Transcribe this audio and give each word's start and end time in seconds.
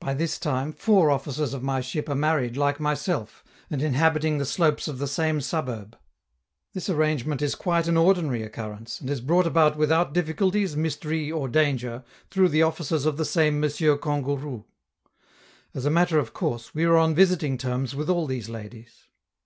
By 0.00 0.12
this 0.12 0.38
time, 0.38 0.74
four 0.74 1.10
officers 1.10 1.54
of 1.54 1.62
my 1.62 1.80
ship 1.80 2.10
are 2.10 2.14
married 2.14 2.58
like 2.58 2.78
myself, 2.78 3.42
and 3.70 3.80
inhabiting 3.80 4.36
the 4.36 4.44
slopes 4.44 4.86
of 4.86 4.98
the 4.98 5.06
same 5.08 5.40
suburb. 5.40 5.96
This 6.74 6.90
arrangement 6.90 7.40
is 7.40 7.54
quite 7.54 7.88
an 7.88 7.96
ordinary 7.96 8.42
occurrence, 8.42 9.00
and 9.00 9.08
is 9.08 9.22
brought 9.22 9.46
about 9.46 9.78
without 9.78 10.12
difficulties, 10.12 10.76
mystery, 10.76 11.32
or 11.32 11.48
danger, 11.48 12.04
through 12.30 12.50
the 12.50 12.62
offices 12.62 13.06
of 13.06 13.16
the 13.16 13.24
same 13.24 13.64
M. 13.64 13.70
Kangourou. 13.70 14.64
As 15.72 15.86
a 15.86 15.90
matter 15.90 16.18
of 16.18 16.34
course, 16.34 16.74
we 16.74 16.84
are 16.84 16.98
on 16.98 17.14
visiting 17.14 17.56
terms 17.56 17.94
with 17.96 18.10
all 18.10 18.26
these 18.26 18.50
ladies. 18.50 19.06